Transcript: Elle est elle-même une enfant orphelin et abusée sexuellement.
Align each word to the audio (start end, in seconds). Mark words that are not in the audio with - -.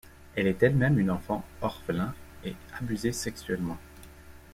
Elle 0.35 0.47
est 0.47 0.63
elle-même 0.63 0.97
une 0.97 1.11
enfant 1.11 1.45
orphelin 1.61 2.15
et 2.43 2.55
abusée 2.79 3.11
sexuellement. 3.11 3.77